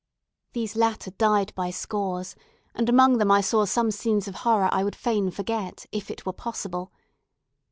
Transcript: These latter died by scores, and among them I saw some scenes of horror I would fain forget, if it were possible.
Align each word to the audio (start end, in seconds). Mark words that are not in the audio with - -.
These 0.53 0.75
latter 0.75 1.11
died 1.11 1.53
by 1.53 1.69
scores, 1.69 2.35
and 2.73 2.89
among 2.89 3.19
them 3.19 3.29
I 3.29 3.41
saw 3.41 3.65
some 3.65 3.91
scenes 3.91 4.27
of 4.27 4.33
horror 4.41 4.67
I 4.71 4.83
would 4.83 4.95
fain 4.95 5.29
forget, 5.29 5.85
if 5.91 6.09
it 6.09 6.25
were 6.25 6.33
possible. 6.33 6.91